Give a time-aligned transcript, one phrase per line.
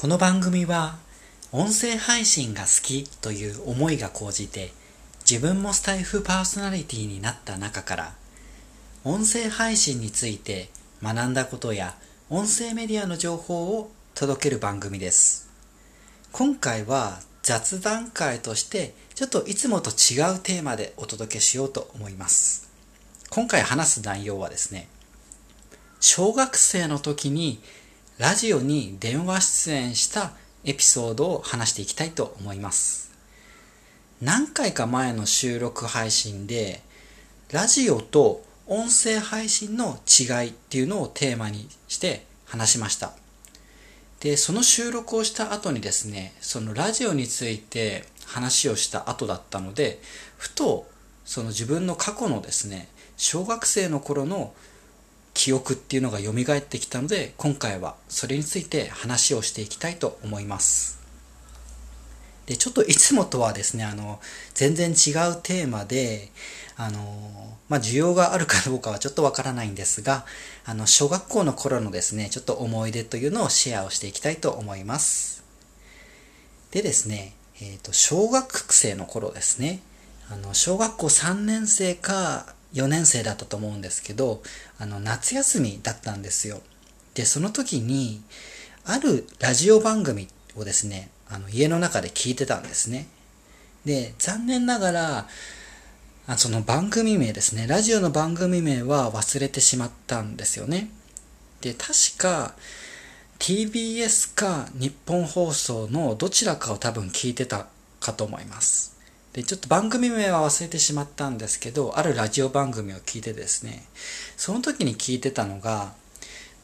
[0.00, 0.96] この番組は
[1.50, 4.70] 音声配信が好きという思いが高じて
[5.28, 8.12] 自分もスタイフパーソナリティになった中から
[9.02, 10.68] 音声配信について
[11.02, 11.96] 学んだことや
[12.30, 15.50] 音声メディアの情報を届ける番組です。
[16.30, 22.70] 今回は雑談会としてちょっといつもと違うテーマでお届けしようと思います。
[23.30, 24.86] 今回話す内容はですね
[25.98, 27.60] 小学生の時に
[28.18, 30.32] ラジオに電話出演した
[30.64, 33.12] エピソードを話していきたいと思います。
[34.20, 36.82] 何回か前の収録配信で、
[37.52, 43.12] ラジオと音声配信の違いっていうのをテーマにして話しました。
[44.18, 50.00] で、その収録をした後にですね、そのラジオについて話をした後だったので、
[50.38, 50.90] ふと
[51.24, 54.54] その自分の過去のですね、小学生の頃の
[55.38, 60.98] 記憶っていうのが蘇ってきたので今回はそれについて話をしていきたいと思います。
[62.46, 64.18] でちょっといつもとはですねあの
[64.54, 66.32] 全然違うテーマで
[66.76, 70.26] あのまあ需要があるかどうかはちょっとわからないんですが
[70.64, 75.44] あの小学校の頃のですねちょっと思い出というのをシェアをしていきたいと思います。
[76.72, 79.82] でですねえっ、ー、と小学生の頃ですね。
[80.30, 84.42] あの小学校3年生か4年生だったと思うんですけど、
[84.78, 86.60] あの、夏休みだったんですよ。
[87.14, 88.22] で、その時に、
[88.84, 93.06] あるラジオ番組をですね、あの、家の中で聞いてたんですね。
[93.84, 95.28] で、残念ながら、
[96.26, 100.90] あその番組名ですね、ラジオの番組名は忘れてしまったんですよね。
[101.62, 102.54] で、確か、
[103.38, 107.66] TBS か日本放送のどちらかを多分聞いてた
[108.00, 108.97] かと思います。
[109.32, 113.84] で、ちょっと番組名は忘れてしまったんですけど、あるラジオ番組を聞いてですね、
[114.36, 115.92] その時に聞いてたのが、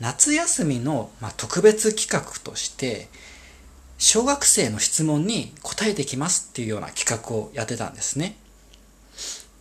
[0.00, 3.08] 夏休みの、ま、特別企画として、
[3.98, 8.36] 小学生の質問に答えてきますっていうような企画をやってたんですね。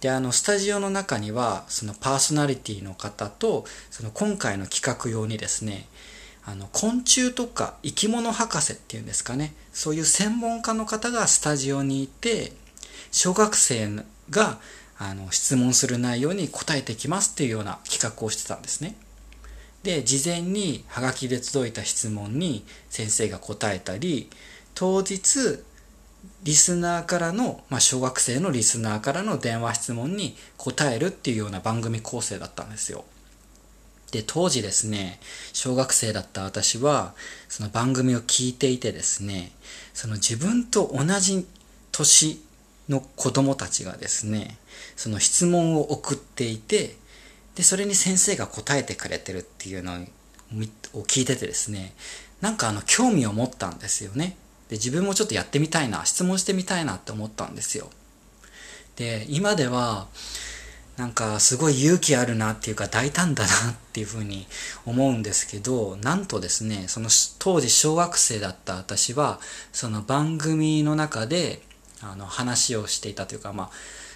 [0.01, 5.87] で、あの、スタジオの中には、そのパーソナリティの方と、その今回の企画用にですね、
[6.45, 12.53] あの、昆虫とか生き物博士っていうんですかね、そういう専門家の方がスタジオにいて、
[13.11, 14.59] 小学生が
[14.97, 18.95] あの質問する内容に答えてきますっていうような企画をしてたんですね。
[19.83, 24.29] で、事前にハガキで届いた質問に先生が答えたり、
[24.73, 25.63] 当日、
[26.43, 33.05] リスナーからの、まあ、小学生のリスナーからの電話質問に答えるっていうような番組構成だったんですよ。
[34.11, 35.19] で、当時ですね、
[35.53, 37.13] 小学生だった私は、
[37.47, 39.51] その番組を聞いていてですね、
[39.93, 41.45] その自分と同じ
[41.91, 42.41] 年
[42.89, 44.57] の子供たちがですね、
[44.95, 46.95] その質問を送っていて、
[47.55, 51.93] で、それに先生が答えてくれてるっていうのを聞いててですね、
[52.41, 54.37] なんかあの、興味を持ったんですよね。
[54.69, 57.89] で、自分もちょっとやってみたいな、質問してみたいなって思ったんですよ。
[58.97, 60.07] で、今では、
[60.97, 64.47] なんかすごい勇気あるなっていうか大胆だなっていうふうに
[64.85, 69.39] 思うんですけど、なんとですね、その当時小学生だった私は、
[69.73, 71.61] その番組の中で、
[72.11, 73.69] あの話をしていたというか、まあ、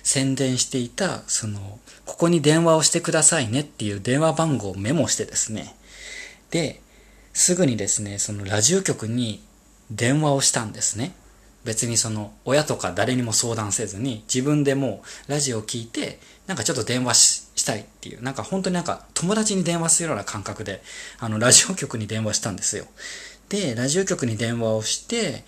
[0.03, 5.75] 宣伝していた、その、ここに電話をしてくださいねっていう電話番号をメモしてですね、
[6.51, 6.81] で、
[7.33, 9.41] すぐにですね、そのラジオ局に
[9.91, 11.13] 電話をしたんですね。
[11.65, 20.81] 別にその親とか誰にも相談せずに自分でもうラジオを聞いてなんかちょっと電話したいっていうなんか本当になんか友達に電話するような感覚で
[21.19, 22.85] あのラジオ局に電話したんですよ
[23.49, 25.43] でラジオ局に電話をして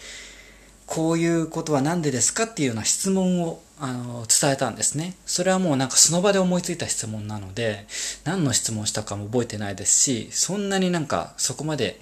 [0.85, 5.15] こういうことは何でですかっていうような質問をあの伝えたんですね。
[5.25, 7.87] それはもうなんかその場で思いついた質問なので、
[8.23, 11.99] 何の質問したかも覚えてないですし、そんなになんかそこまで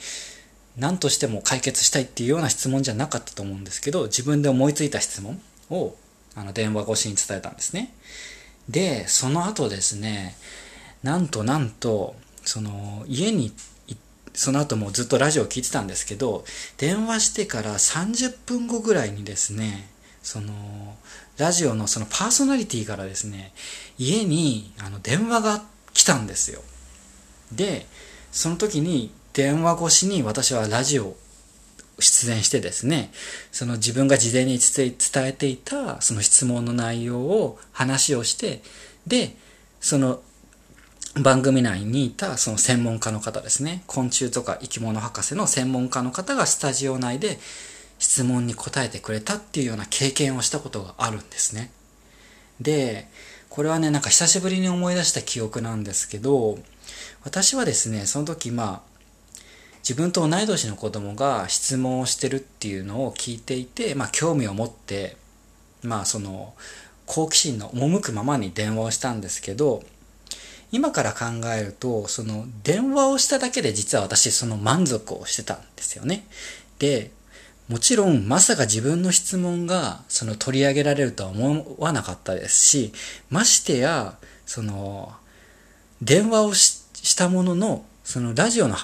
[0.77, 5.95] 何としても解決したいっていうような質問じゃなかったと思うんですけど、自分で思いついた質問を
[6.35, 7.93] あの電話越しに伝えたんですね。
[8.67, 10.35] で、その後ですね、
[11.03, 13.55] なんとなんと、その家に行っ
[14.39, 16.45] その後もずっとラジオを聞いてたんですけど、
[16.77, 19.89] 電話してから30分後ぐらいにですね、
[20.23, 20.53] その、
[21.37, 23.51] ラジオのそのパーソナリティからですね、
[23.97, 25.61] 家にあの電話が
[25.93, 26.61] 来たんですよ。
[27.51, 27.85] で、
[28.31, 31.17] その時に電話越しに私はラジオ
[31.99, 33.11] 出演してですね、
[33.51, 34.95] その自分が事前に伝
[35.25, 38.61] えていたその質問の内容を話をして、
[39.05, 39.35] で、
[39.81, 40.21] その
[41.15, 47.39] 番組内にいたその専門家の方ですね、昆虫とか生き物博士の専門家の方がスタジオ内で
[47.97, 51.71] 質問に答えてくれたっていうような経験をしたことがあるんですね。
[52.61, 53.07] で、
[53.49, 56.59] これはね、なんか久しぶりに思い出した記憶なんですけど、
[57.23, 58.89] 私はですね、その時まあ、
[59.79, 65.17] 自分と同い年の子供が質問をしてるっていうのを聞いていて、まあ、興味を持って、
[65.81, 66.53] まあ、その
[67.05, 69.83] 好奇心の赴くままに電話をしたんですけど
[70.71, 71.25] 今から考
[71.57, 76.25] えるとその電話をしただけで実は私その満足をしてたんですよね
[76.77, 77.11] で
[77.67, 82.93] もちろんまさか自分の質問がその取り上げられるとは思わなかったですし
[83.29, 85.13] ましてやその
[86.01, 88.75] 電話をしたもののそのラジオの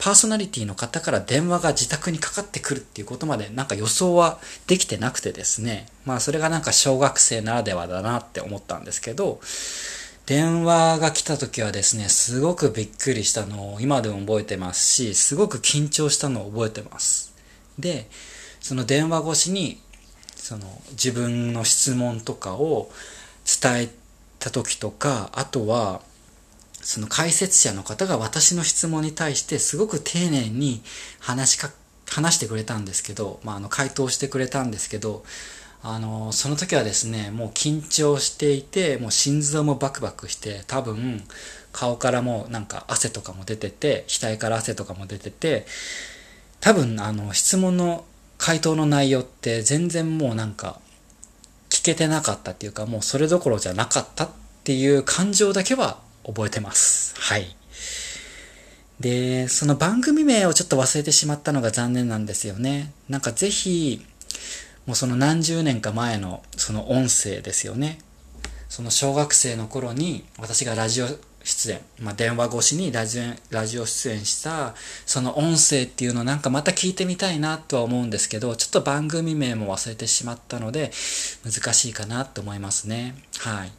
[0.00, 5.86] パーソナリティの方から電話が自宅にかかってくるっていうことまでなんか予想はできてなくてですね。
[6.06, 9.40] まあそれがなんか小学生ならではだなって思ったんですけど、
[10.30, 17.34] 電話が来た時はですね、すごくびっくりしたのを今でも覚えてますし、すごく緊張したのを覚えてます。
[17.80, 18.08] で、
[18.60, 19.80] その電話越しに、
[20.36, 22.92] その自分の質問とかを
[23.60, 23.88] 伝え
[24.38, 26.00] た時とか、あとは、
[26.80, 30.80] その解説者の方が私の質問に対してすごく丁寧に
[31.18, 31.72] 話しか、
[32.08, 35.24] 話してくれたんですけど、まあ、あの、回答してくれたんですけど、
[35.82, 41.22] あの、その時はですね、もう緊張していて、もう心臓もバクバクして、多分、
[41.72, 45.66] 顔からもなんか汗とかも出てて、額から汗とかも出てて、
[46.60, 48.04] 多分、あの、質問の
[48.36, 50.80] 回答の内容って全然もうなんか、
[51.70, 54.30] 聞けてなかったっていうか、もうそれどころじゃなかったっ
[54.64, 57.14] ていう感情だけは覚えてます。
[57.16, 57.56] はい。
[58.98, 62.92] で、その番組名をちょっと忘れてしまったのが残念なんですよね。
[63.08, 64.04] なんかぜひ、
[64.90, 68.00] もうその何十年か前のその音声ですよね。
[68.68, 71.06] その小学生の頃に私がラジオ
[71.44, 73.22] 出演、まあ、電話越しにラジオ
[73.54, 74.74] ラジオ出演した
[75.06, 80.90] その音声っていうのをなんかまた聞いてみたいなとは思うんですけど、ちょっと番組名も忘れてしまったので
[81.44, 83.14] 難しいかなと思いますね。
[83.38, 83.72] はい。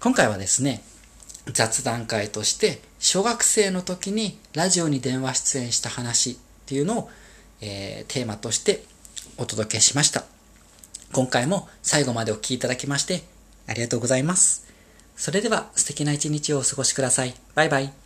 [0.00, 0.82] 今回はですね、
[1.52, 7.10] 雑談会として小学生の時にラジオに電話出演した話っていうのを、
[7.60, 8.88] えー、テーマとして
[9.36, 10.24] お届けしました。
[11.12, 13.22] 今回も最後までお聴きいただきまして
[13.66, 14.66] ありがとうございます。
[15.16, 17.34] それでは素敵な一日をお過ごしください。
[17.54, 17.99] バイバイ。